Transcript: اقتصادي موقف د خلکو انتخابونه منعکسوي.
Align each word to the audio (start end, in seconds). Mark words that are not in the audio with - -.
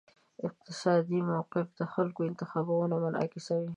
اقتصادي 0.47 1.19
موقف 1.31 1.67
د 1.79 1.81
خلکو 1.93 2.19
انتخابونه 2.29 2.95
منعکسوي. 3.03 3.69